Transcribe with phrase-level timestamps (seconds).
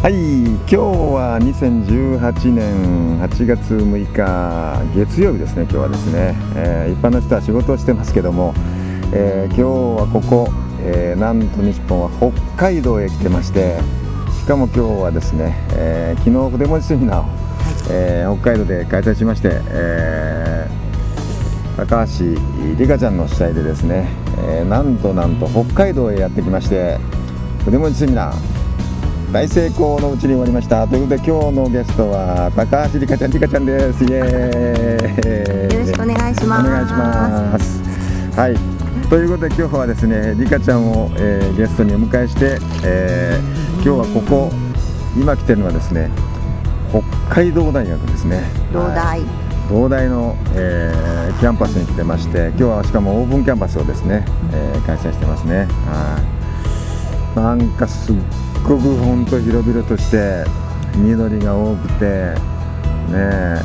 [0.00, 8.54] はい今日は2018年8月6日月曜日ですね今日はですね、えー一般の人は仕事をしてますけども、
[9.12, 9.62] えー今日
[10.02, 10.48] はここ、
[10.80, 13.78] えーなんと日本は北海道へ来てまして
[14.40, 17.24] しかも今日はですね、えー昨日筆文字セミナーを、
[17.90, 20.78] えー北海道で開催しまして、えー
[21.76, 22.36] 高橋
[22.76, 24.08] 里香ちゃんの主催でですね、
[24.48, 26.98] えーなんとなんと北海道へやってきまして
[27.64, 28.57] 筆文字セミナー
[29.32, 30.86] 大成功のうちに終わりました。
[30.86, 34.04] ということで今日のゲストは高橋里香ちゃん里香ちゃんです。
[34.04, 35.74] イエーイ。
[35.74, 36.66] よろしくお願いします。
[36.66, 37.82] お願いします。
[38.34, 38.56] はい。
[39.10, 44.50] ということで今日はですね里香ちゃんを、えーゲストにお迎えして、えー今日はここ
[45.14, 46.10] 今来てるのはですね
[46.90, 47.02] 北
[47.34, 48.40] 海道大学ですね。
[48.70, 49.20] 東はい。
[49.20, 49.26] 大、
[49.68, 55.66] 東大の、えーキャンパスに来てまして今日はしかもオープンキャンパスをですね、えー開催してますね。
[55.84, 56.37] はい
[57.34, 58.16] なんかすっ
[58.64, 60.44] ごく本当広々として
[60.96, 62.34] 緑が多くてね
[63.14, 63.60] え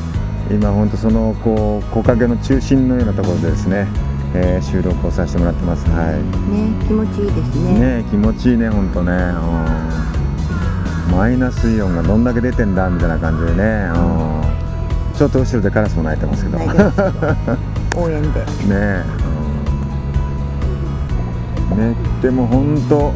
[0.52, 3.88] 今本当そのこう木陰の中心のようなところでですね、
[4.36, 5.86] えー収録をさせてもらってます。
[5.89, 6.16] はい。
[6.52, 7.80] ね気持ちいいですね。
[7.80, 9.11] ねえ気持ちいいね本当ね。
[9.11, 11.17] うん。
[11.17, 13.89] マイナスイオンがどんだけ出てんだみたいな感じでね。
[13.95, 14.42] うん。
[15.16, 16.58] ちょっと後ろでカラスも鳴いてますけど。
[17.95, 18.39] 応援で。
[18.39, 19.03] ねえ、
[21.72, 21.77] うん。
[21.92, 23.14] ねでも本当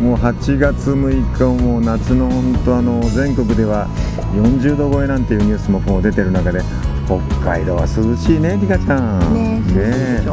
[0.00, 3.88] もう8月6日もう夏の本当あの全国では
[4.34, 6.60] 40度超えなんていうニュースもこう出てる中で
[7.06, 9.34] 北海道は涼しいねリカちゃん。
[9.34, 10.32] ね涼しいでしょ。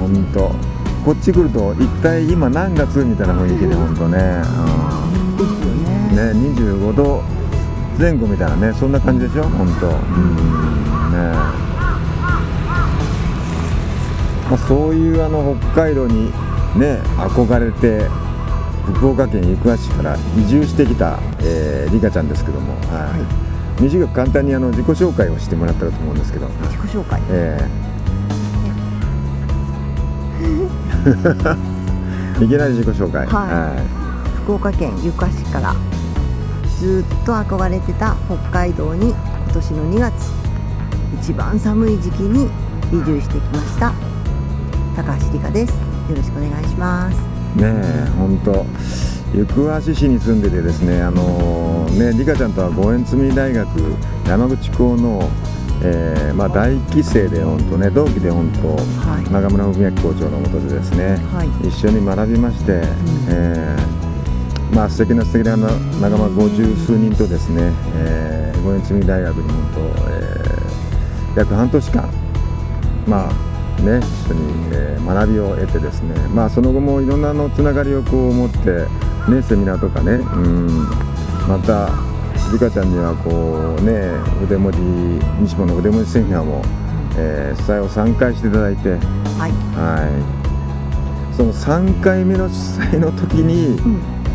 [0.00, 0.50] 本当。
[1.04, 4.18] こっち来ると一体今何月みたいな雰囲気で本当ね、
[5.38, 6.16] うん。
[6.16, 6.34] ね。
[6.34, 7.22] ね25度
[7.98, 9.44] 前後みたいなねそんな感じでしょ？
[9.44, 9.86] 本当。
[9.86, 9.94] うん。
[9.94, 9.98] ね。
[14.50, 16.32] まあ、そういうあの北海道に
[16.78, 18.08] ね憧れて
[18.94, 23.10] 福岡県行橋市から移住してきた、えー、リカちゃんですけども、は
[23.78, 23.82] い。
[23.82, 27.20] 短く簡単にあの自己紹介をしてもらったらと思うんですけど、自己紹介。
[27.30, 27.68] え
[32.40, 32.42] え。
[32.44, 33.26] いきなり自己紹介。
[33.26, 33.98] はい。
[34.44, 35.74] 福岡県行橋市から
[36.78, 40.32] ずっと憧れてた北海道に今年の2月
[41.20, 42.48] 一番寒い時期に
[42.90, 43.92] 移住してきました
[44.96, 47.16] 高橋理香ですよろしくお願いします。
[47.56, 48.64] ねえ本当。
[49.34, 49.44] 行
[49.84, 53.68] 橋市に住んでてですねあのねリカちゃんとは五円積み大学
[54.26, 55.28] 山口校の、
[55.82, 59.30] えーまあ、大期生で本当ね同期で本当、はい。
[59.30, 61.68] 中村文明校長のもとでですね、はい。
[61.68, 62.80] 一緒に学びまして、
[63.28, 63.98] えー
[64.74, 70.38] まあ素敵な素敵な仲間五十数人とですね、えー、五円積み大学に本当、えー
[71.36, 72.10] 約半年間
[73.06, 73.47] まあ
[73.82, 78.58] ね一緒に、えー学びを得てですねまあその後もいろんなのつながりをこう持って
[79.30, 80.66] ねセミナーとかねうん
[81.48, 81.88] また
[82.52, 84.12] リカちゃんにはこうね
[84.44, 84.78] 腕文字
[85.40, 86.62] 西本の腕文字セミナーも、
[87.16, 89.52] えー主催を3回していただいてはい。
[89.78, 93.76] はい、その3回目の主催の時に、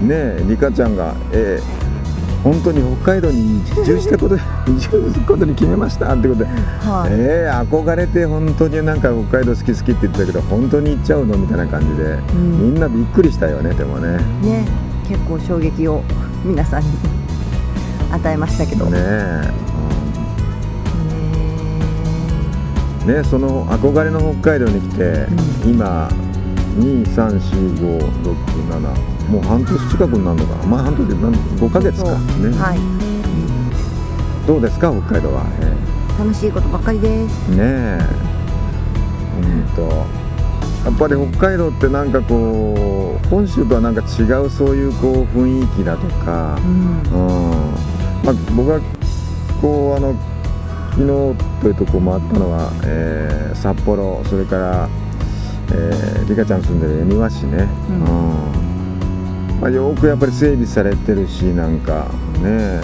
[0.07, 1.82] ねえリカちゃんが、えー
[2.43, 4.35] 本当に北海道に移住したこと
[4.67, 7.11] 移住することに決めましたってことで、はい。
[7.11, 12.59] えー憧れて本当になんか北海道好き好きって言ってたけど本当に行っちゃうのみたいな感じで、ん。
[12.61, 14.17] みんなびっくりしたよねでもね。
[14.41, 14.65] ね
[15.07, 16.01] 結構衝撃を
[16.43, 16.87] 皆さんに
[18.11, 18.85] 与えましたけど。
[18.85, 18.99] ね
[23.05, 25.27] ねその憧れの北海道に来て、
[25.65, 26.07] 今
[26.79, 30.65] 23456もう半年近くになるのかな。
[30.65, 32.09] まあ半年なん5ヶ月か。
[32.09, 32.15] ね、
[32.57, 32.79] はい。
[34.47, 35.71] どうですか北海道は、え
[36.19, 37.51] 楽しいことばっかりです。
[37.51, 37.99] えねえ。
[39.41, 39.81] うんと。
[40.85, 46.69] やっぱり北海道ってなんかこう本州とはなんか違うそういうこう雰囲気だとか、うん。
[46.69, 46.71] う
[47.71, 47.73] ん。
[48.23, 48.81] まあ、僕が
[49.61, 50.13] こうあの
[50.91, 51.07] 昨日
[51.61, 53.33] というとこ回ったのは、えー
[53.63, 54.89] 札幌それから、
[55.73, 57.95] えー、リカちゃん住んでる恵庭市ね、うん。
[57.95, 59.59] うん。
[59.61, 62.07] まあ、よくやっぱり整備されてるしなんか
[62.41, 62.81] ね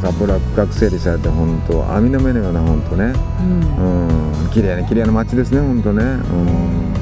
[0.00, 3.42] 札幌は区画整理されて本当網の目のような本当ね、う
[3.82, 4.42] ん。
[4.42, 6.94] うん、綺麗な綺麗な街ですね本当ね、うん、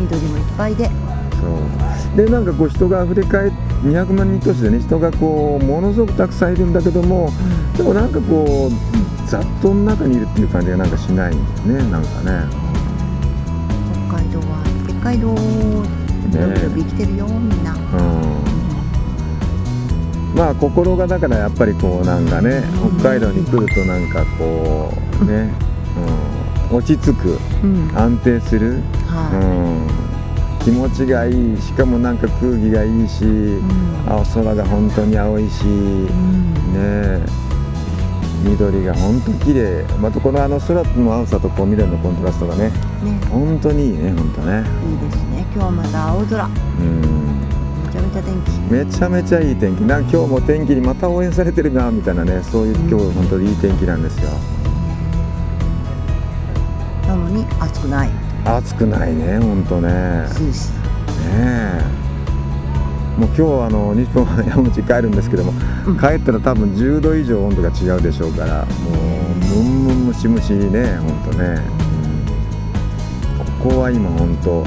[0.00, 0.86] 緑もいっぱいで。
[0.86, 2.16] そう。
[2.16, 3.50] でなんかこう人が溢れ返
[3.84, 7.30] 200万人都市でね人がこうものすごくたくさんいるんだけども、
[7.76, 8.70] でもなんかこう
[9.28, 11.38] 雑踏の中にいるっていう感じがなんかしないん
[11.68, 12.44] だよねなんかね。
[14.08, 14.49] 北海道は
[15.00, 15.34] 北海道。
[16.30, 17.80] のびのび生きてるよみんな、うん。
[20.36, 22.62] まあ心がだからやっぱりこうなんかね
[23.00, 24.92] 北海道に来るとなんかこ
[25.22, 25.50] うね、
[26.70, 27.90] うん、落ち着くうん。
[27.96, 29.30] 安定する、は
[30.60, 34.12] うん、気持ちがいいしかもなんか空気がいいし、い、うん。
[34.12, 36.54] 青空が本当に青いし、うん。
[36.74, 36.76] ね。
[36.76, 37.49] え
[38.42, 39.84] 緑が本当綺麗。
[40.00, 42.72] またこのあの空の青さとこう緑のコントラストがねね。
[43.30, 44.64] 本当にいいね本当ね。
[44.90, 45.46] いいですね。
[45.52, 46.44] 今日はまた青空。
[46.44, 46.48] う
[46.82, 47.00] ん。
[47.86, 48.50] めちゃめちゃ天気。
[48.72, 49.80] めちゃめちゃいい天気。
[49.84, 52.42] な今日も天気にまた応援されてるなみたいなね。
[52.42, 54.30] そういう今日本当にいい天気なんですよ。
[57.06, 58.10] なのに暑くない。
[58.44, 59.88] 暑くないね本当ね。
[59.88, 60.72] ね涼しい。
[61.32, 61.99] え
[63.20, 65.52] もう今日あの日本は山口帰るんですけども、
[65.86, 65.98] うん。
[65.98, 68.94] 帰ったら多分10度以上温度が違うでしょうからもう
[69.56, 71.60] ムンムンムシムシね本当ね、
[73.60, 74.64] ここは今本当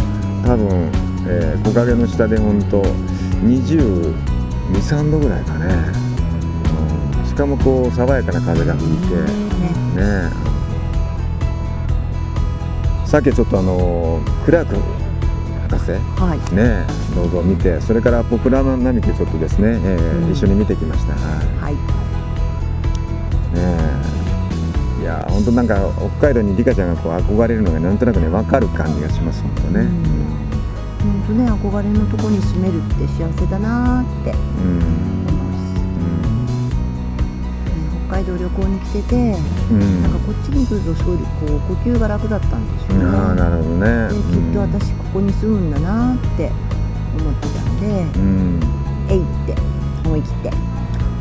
[0.47, 0.91] 多分、
[1.27, 2.83] えー木陰の下で本当
[3.41, 4.13] 22、
[4.71, 5.73] 3度ぐらいかね、
[7.17, 7.25] うん。
[7.25, 9.15] しかもこう爽やかな風が吹いて
[9.99, 10.29] ね。
[13.07, 15.02] さっきちょっとあのクラーク
[15.77, 15.91] 博士。
[15.91, 16.55] はい。
[16.55, 16.85] ね
[17.15, 17.79] どうぞ見て。
[17.81, 20.31] それからポプラナ並木ちょっとですね、えーうん。
[20.31, 21.13] 一緒に見てきました。
[21.13, 21.19] は
[21.61, 21.73] はい。
[21.73, 21.81] いね
[24.99, 25.03] え。
[25.03, 25.77] いや本当なんか
[26.17, 29.87] 北海道にリカちゃんがこう憧れるのがなんとなくね分かる感じがします本当ね。
[31.03, 34.31] 本当ね憧れのとこに住めるって幸せだなーって。
[34.31, 34.33] う
[34.65, 35.22] ん
[38.13, 39.81] 海道旅行に来ててうん。
[39.81, 43.05] うんなんかこっちに来るとすごいこう呼吸が楽だったんでしょうね。
[43.05, 44.07] ああなるほどね。
[44.09, 46.51] できっと私ここに住むんだなーって
[47.19, 48.59] 思ってたんでうん。
[49.09, 49.55] えいって
[50.05, 50.51] 思い切って。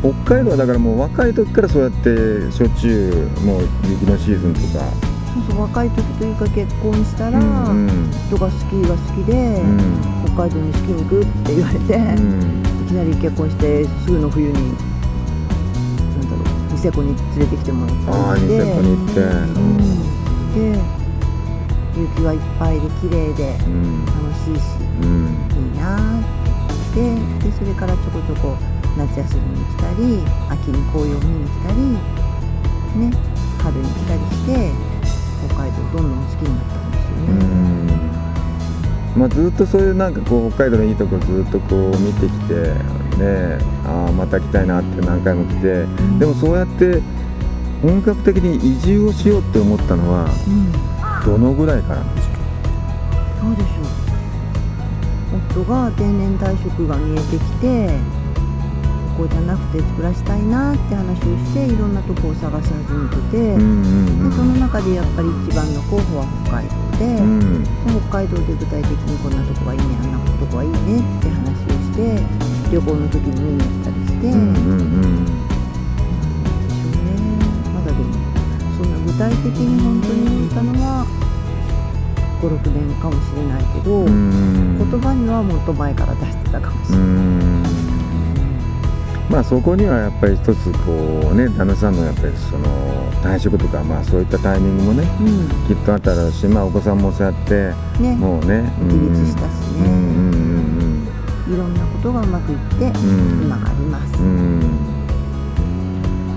[0.02, 4.84] 北海道はだからもう若い時からそうやってしょっちゅうもう雪のシーズンとか。
[5.32, 8.10] そうそう若い時というか結婚したら、うんうん。
[8.26, 9.78] 人がスキーが好きで、うん。
[10.34, 12.62] 北海道にスキーに行くって言われて、うん。
[12.84, 14.74] いきなり結婚してすぐの冬に
[16.82, 19.20] セコに連れてきてもらったああニりしてセコに行って。
[19.20, 19.24] う
[19.60, 20.02] ん。
[20.52, 20.80] で
[21.94, 24.60] 雪がいっぱいで綺麗でうん楽しいし
[25.02, 25.36] うん
[25.72, 26.22] いいなっ
[26.94, 28.56] てででそれからちょこちょこ
[28.98, 31.76] 夏休みに来たり秋に紅葉見に来たり
[32.98, 33.10] ね
[33.62, 34.70] 春に来たりして
[35.48, 37.94] 北海道どんどん好きになったんですようね。
[37.94, 39.20] ん。
[39.20, 42.72] まあ、ずっとそういうなんかこう北海道のいいとこずっとこう見てきて
[43.16, 45.86] ねああまた来たいなって何回も来て
[46.18, 47.00] でもそうやって
[47.82, 50.92] 本格的に移住をしようって思ったのはうん。
[51.24, 54.02] どのぐらいからなんでしょどうでしょう。
[55.54, 57.98] 夫が定年退職が見えてきて
[59.16, 72.18] ここじゃなくて暮らしたいなって話をしていろんなとこを探し始めてて、う、うんでその中でやっぱり一番の候補は北海道で,、で北海道で具体的にこんなとこがいいねあんなとこがいいねって話をして
[72.72, 75.24] 旅行の時に見に行ったりして、うんうんうん。
[75.26, 75.30] で
[76.72, 77.12] しょうね。
[77.74, 78.04] まだでも
[78.76, 81.04] そんな具体的に本当に聞いたのは
[82.40, 87.62] 56年かもしれないけど、うん言葉にはもっと前から出してたかもしうれない、ん。
[89.30, 92.66] まあそこにはやっぱり一つこうね旦那さんのやっぱりその
[93.22, 95.48] 退職とかまあそういったタイミングもねうん。
[95.68, 98.16] きっとあっただろうしまあお子さんもそうやってね。
[98.16, 99.44] もうね自立したし
[99.78, 100.31] ね、うんうんうん
[101.52, 102.88] いろんなことがうまくいって、う
[103.40, 103.42] ん。
[103.44, 104.18] 今があります、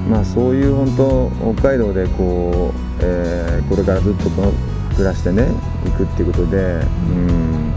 [0.09, 5.47] まあそういう本当北海道でこう、えーこれからずっと暮らしてね
[5.85, 6.61] 行くっていうことで、う
[7.21, 7.73] ん、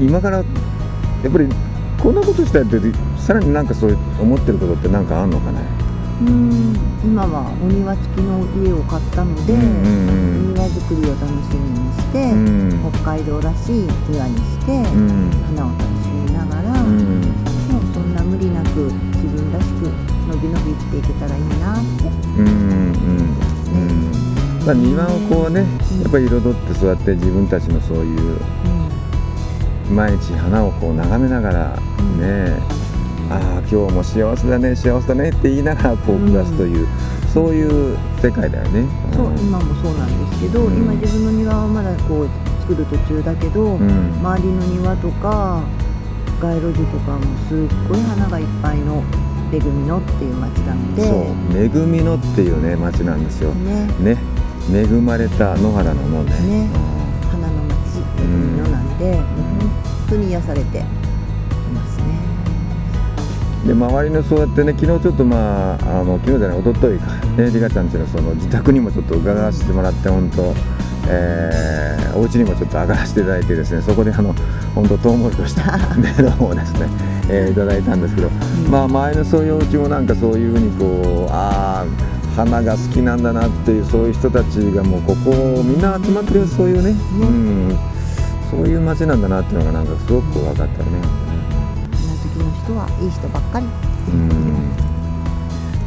[0.00, 0.46] 今からやっ
[1.32, 1.48] ぱり
[2.00, 2.78] こんなことしたいって
[3.18, 5.75] さらになんかそういう思ってることってなんかあんのかね？
[6.20, 6.76] うん。
[7.04, 12.72] 今はお庭付きの家を買ったので、うん庭作りを楽しみにして、うん。
[12.72, 15.30] うん北海道らしい庭にして、うん。
[15.56, 17.20] 花を楽しみながら、うん。
[17.72, 19.90] もうそんな無理なく自分らしく
[20.26, 22.08] のびのび生きていけたらいいなって、
[22.38, 25.60] うんうんうんまあ庭をこうね
[26.02, 28.40] やっぱり彩ってそうやって自分たちのそういう
[29.90, 32.20] 毎日花をこう眺めながらん。
[32.20, 32.58] ね、
[33.30, 36.86] ああ今日も幸せだね幸せだねって言いながらこう暮らすという、
[37.32, 38.88] そういう世界だよね。
[39.12, 39.38] そう、ん。
[39.38, 40.76] 今もそうなんですけど、うん。
[40.76, 42.28] 今自分の庭はまだこう
[42.60, 44.14] 作る途中だけど、うん。
[44.20, 45.62] 周りの庭とか
[46.40, 49.02] 街路樹とかもすっごい花がいっぱいの
[49.52, 51.02] 恵みのっていう町なので。
[51.02, 53.52] そう恵みのっていうね町なんですよ。
[53.52, 53.86] ね。
[54.00, 54.16] ね。
[54.72, 56.30] 恵まれた野原の野ね。
[56.40, 56.68] ね。
[57.30, 57.98] 花の町
[58.56, 59.24] のなんで、本
[60.08, 61.05] 当に癒されて。
[63.66, 67.12] で周りのそうやってね昨日ちょっとまああの昨日じゃない一昨日か。
[67.42, 70.54] ねリカちゃんちのその自宅にもちょっと伺わせてもらって本当
[71.08, 74.34] えー、お家にもちょっと上がらせていただいてですねそこであの
[74.74, 76.88] 本当とうもりとしたメロンをですね、
[77.30, 78.30] えーいただいたんですけど、
[78.70, 81.86] まあ前のそういうお家もなんかそういうふうにこうああ
[82.34, 85.30] 花が好きなんだなっていうそういう人たちがもうここ
[85.62, 87.78] みんな集まってるそういうね、うん、
[88.50, 91.25] そういう街なんだなっていうのがなんかすごく分かったよね。
[92.66, 93.66] 人はいい人ばっかり。
[93.66, 94.70] うん。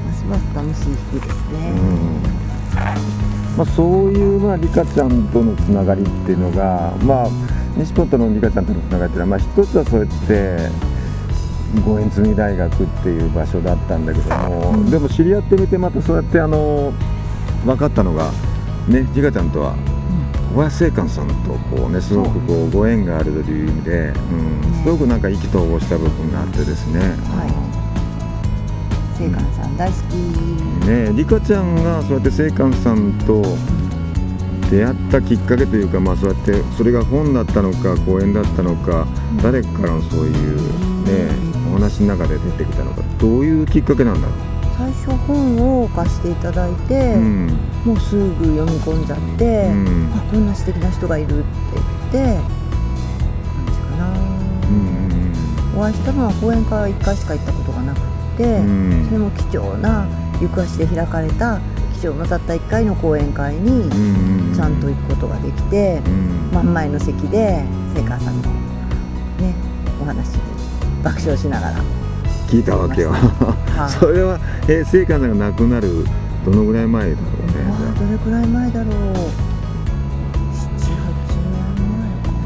[0.05, 1.74] ますます楽しい日ですね。
[3.57, 7.29] まあ、そういう、まあ、リカちゃんとのつながりっていうのが、まあ、
[7.75, 10.69] 西本のリカちゃんとのつながりっていうのは、まあ、一つはそうやって
[11.86, 16.93] 五円積み大学っていう場所だったんだけども、でも知り合ってみてまたそうやってあの
[17.65, 18.31] 分かったのが、
[18.88, 19.75] ね、リカちゃんとは
[20.53, 27.01] 小林正観さんとこう、ね、すごくこうご縁があるという意味で、うん、すごくなんか意気投合した部分があってですね。
[29.18, 30.15] 聖寛さん大好き。
[30.88, 33.44] ねリカちゃんがそうやって聖寛さんと
[34.72, 39.08] 出会ったきっかけというか、まあ、そうやってそれが本だったのか講演だったのか、
[39.41, 41.27] 誰からのそういう、ね、
[41.70, 44.34] お話の中で出てきたのかどういうきっかけなんだろ
[44.79, 47.48] 最初本を貸していただいて、う、うん。
[47.83, 50.09] もうすぐ読み込んじゃって、うん。
[50.15, 58.00] あこんな素敵な人がいるって言って感じかな、うんお会いしたのは講演会は1回しか行ったことがなく
[58.38, 59.05] て、うん。
[59.07, 60.07] それも貴重な
[60.39, 61.59] 行く足で開かれた
[62.00, 66.51] 貴重なたった1回の講演会にうんちゃんと行くことができて、うん。
[66.53, 68.43] 真ん前の席で聖川さんの
[69.39, 69.53] ね
[70.01, 70.41] お話に
[71.03, 71.83] 爆笑しながら、
[72.50, 73.12] 聞いたわけよ。
[73.12, 73.91] はい。
[74.00, 76.03] それは、えー、聖寛さんが亡くなる
[76.44, 77.94] どのぐらい前だろうね。
[78.00, 78.94] どれくらい前だろう。
[78.94, 79.22] 78年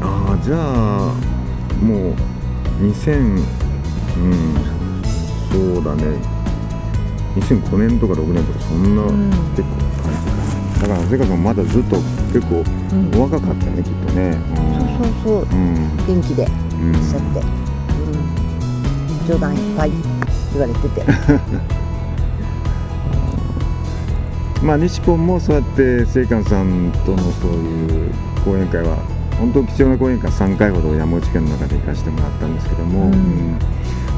[0.00, 1.14] かああじゃあ
[1.82, 2.14] もう
[2.82, 4.54] 2000うん
[5.50, 6.04] そうだね。
[7.36, 9.30] 2005年とか6年とかそんな、うん。
[9.56, 9.68] 結構
[10.82, 11.96] だから瀬川さんまだずっと
[12.32, 13.18] 結構うん。
[13.18, 14.36] お若かったよね、きっとね、
[14.98, 15.58] そうそうそう。
[15.58, 15.74] うん。
[16.06, 16.92] 元気でいらうん。
[16.92, 17.63] っしゃって、うん、
[19.26, 19.90] 冗談いっぱい
[20.52, 21.04] 言われてて。
[24.62, 28.10] まあ西ポンもそうやって聖寛さんとのそういう
[28.44, 28.96] 講演会は
[29.38, 33.12] 本当貴重な講演会3回ほど山口県の中で行かせてもらったんですけども、うん。
[33.12, 33.58] うん。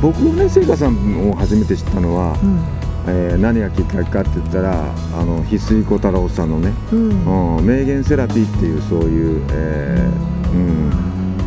[0.00, 2.60] 僕がね聖寛さんを初めて知ったのは、うん。
[3.08, 7.56] えー何がきっかけかって言ったらあの翡翠小太郎さんのね、うん。
[7.58, 10.90] うん、名言セラピーっていうそういう、えーうん。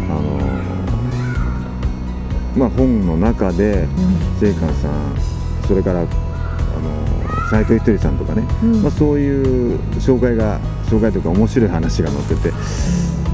[0.09, 0.48] あの
[2.55, 3.87] まあ、本の中で
[4.39, 5.15] 聖寛さん
[5.67, 8.81] それからあの斉藤ひとりさんとかね、うん。
[8.81, 12.53] まあ、そういう紹介が紹介というか面白い話が載ってて。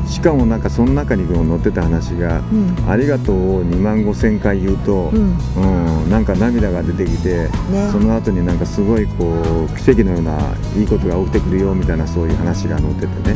[0.07, 5.35] しかもなんかその中に載ってた話がうん「ありがとう」を2万5千回言うと、うん。
[6.03, 7.89] うん、なんか涙が出てきて、ね。
[7.91, 9.33] その後になんかすごいこ
[9.67, 10.37] う奇跡のような
[10.77, 13.35] いいことが起きてくるよみたいなそういう話が載っててね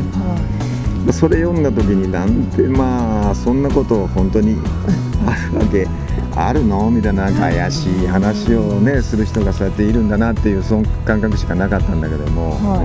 [1.07, 4.57] はそれ読んだ時になんてまあそんなこと本当に
[5.25, 5.87] あるわけ
[6.35, 6.89] あるの？
[6.91, 12.83] みたいな怪しい話をねする人がそうやっているんだなっていうその感覚しかなかったんだけども、はい。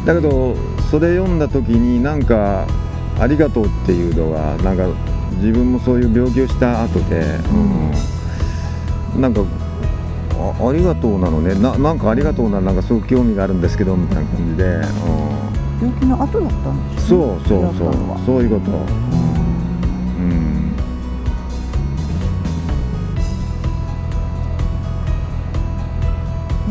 [0.00, 0.04] うん。
[0.06, 0.54] だけど
[0.90, 2.66] それ読んだ時になんか
[3.18, 4.84] 「ありがとう」っていうのはなんか
[5.40, 7.24] 自分もそういう病気をした後で、
[9.14, 9.20] うん。
[9.20, 9.40] なんか
[10.52, 11.54] あありがとうなのね。
[11.54, 14.80] ななんかありがとうななんかすごく興味があるんですけどみたいな感じで、うん。
[14.80, 14.84] い
[15.82, 17.60] 病気の後だったんですそうねそうそう。
[17.60, 18.18] 出会ったのは。
[18.26, 18.70] そういうこと。
[18.72, 18.76] うん。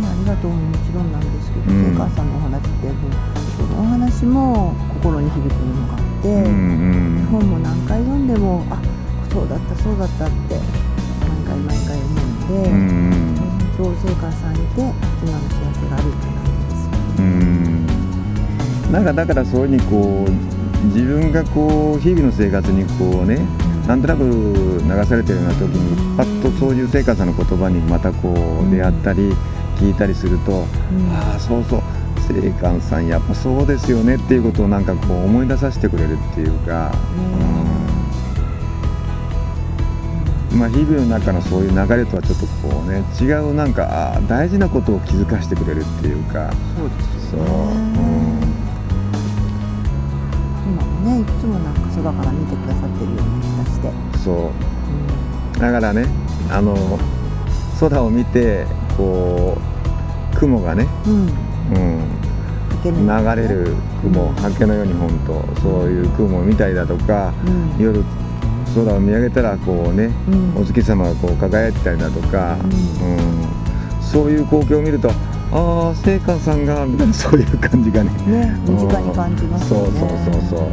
[0.01, 1.91] ね、ありがとうももちろんなんですけど、うん。
[1.91, 2.69] 聖川さんのお話って
[3.57, 7.27] そのお話も心に響くものがあって、うんうん。
[7.31, 8.79] 本も何回読んでもあ
[9.31, 10.59] そうだったそうだったって
[11.19, 13.22] 毎回毎回思うので、うんうん
[13.77, 16.85] 本当聖川さんいて今の幸せがあるって感じです。
[16.85, 16.97] よね。
[17.17, 17.21] う
[18.89, 18.91] ん。
[18.91, 23.39] なんかだからそういうふうにこう自分がこう日々の生活にこうね
[23.87, 29.33] なんとなく流されてるような時にパッとそういう聖華さんの言葉にまたこう出会ったり
[29.77, 31.11] 聞いたりすると、うん。
[31.11, 31.81] ああそうそう。
[32.27, 36.93] 聖寛さんやっぱそうですよねっていうことをなんかこう思い出させてくれるっていうか、
[37.37, 37.72] うん
[40.53, 46.51] まあ、日々の中のそういう流れとはちょっとこうね違うなんか大事なことを気づかせてくれるっていうか。
[46.77, 48.53] そうですそう、よね
[50.65, 53.91] 今もねいつもなんか空から見てくださってるような気がして、う。
[53.91, 54.51] ん、そ
[55.57, 56.05] うだからね
[56.51, 56.99] あの
[57.79, 59.57] 空を見てこ
[60.35, 61.29] う雲がね、うん。
[62.85, 67.83] うん、流れる雲刷毛のように本当そういう雲を見たりだとか、うん。
[67.83, 68.03] 夜
[68.73, 70.61] 空を見上げたらこうね、うん。
[70.61, 74.01] お月様がこう輝いてたりだとか、ううん。
[74.01, 75.09] そういう光景を見ると
[75.51, 78.09] ああ聖寛さんがみたいなそういう感じがね。
[78.25, 79.99] ね身近に感じますよね。
[79.99, 80.65] そうそうそうそ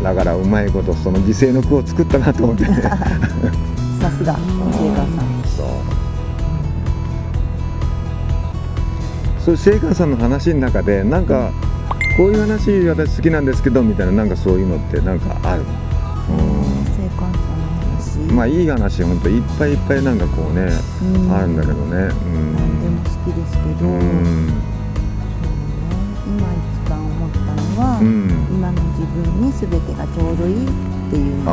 [0.00, 0.04] う。
[0.04, 2.74] だからうまいことその犠牲の句を作ったなと思ってね。
[4.00, 4.36] さすが
[4.72, 5.16] 聖寛さん。
[5.44, 5.66] そう。
[9.44, 11.50] そう聖寛さんの話の中でなんか
[12.16, 15.64] こういう話私好きなんですけどみたいななんかそういうのってなんかある、
[16.96, 20.68] 聖寛さんの話うん、まあいい話本当いっぱいいっぱいなんかこうね、
[21.02, 21.32] うん。
[21.32, 21.90] あるんだけどね。
[21.90, 24.62] 何でも好きですけど、うん、うん
[26.26, 28.30] 今一番思ったのは、うん。
[28.50, 30.70] 今の自分に全てがちょうどいいっ
[31.10, 31.44] ていう。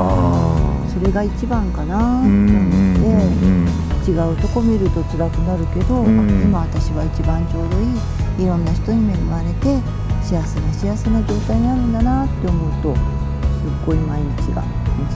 [0.89, 1.97] それが一番かな。
[1.97, 4.29] とうん思うんって、うん。
[4.29, 6.19] 違うとこ見ると辛くなるけど、うん。
[6.19, 8.19] あ今私は一番ちょうどいい。
[8.39, 9.81] いろんな人に恵まれて
[10.23, 12.99] 幸せな幸せな状態にあるんだなって思うとす
[13.69, 14.63] っごい毎日が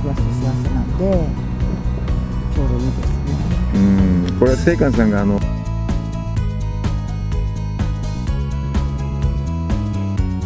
[0.01, 1.27] 幸せなんで
[2.53, 3.33] ちょうどいいですね。
[3.73, 3.77] う
[4.31, 4.39] ん。
[4.39, 5.39] これは聖寛さんがあの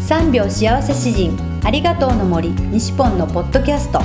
[0.07, 4.01] 3秒幸せ詩人ありがとうの森西ポンのポッドキャスト。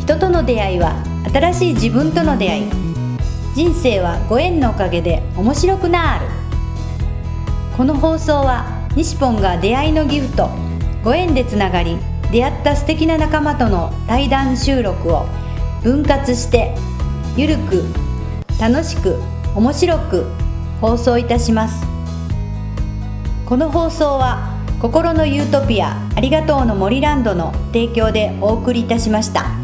[0.00, 2.70] 人との出会いは新しい自分との出会い。
[3.54, 6.26] 人生はご縁のおかげで面白くなる。
[7.76, 10.50] この放送は西ポンが出会いのギフト
[11.04, 11.98] ご縁でつながり
[12.30, 15.26] 出会った素敵な仲間との対談収録を
[15.82, 16.74] 分割して
[17.36, 17.84] ゆるく
[18.60, 19.20] 楽しく
[19.54, 20.26] 面白く
[20.80, 21.84] 放送いたします
[23.46, 29.61] この放送は心のユートピアありがとうの森ランドの提供でお送りいたしました。